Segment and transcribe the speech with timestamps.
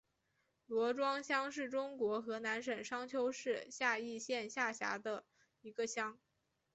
[0.65, 5.27] 罗庄乡是中国河南省商丘市夏邑县下辖的
[5.61, 6.19] 一个乡。